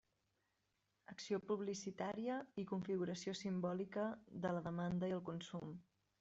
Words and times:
Acció 1.11 1.39
publicitària 1.51 2.39
i 2.63 2.65
configuració 2.73 3.35
simbòlica 3.43 4.09
de 4.47 4.57
la 4.59 4.67
demanda 4.71 5.13
i 5.15 5.17
el 5.21 5.25
consum. 5.31 5.81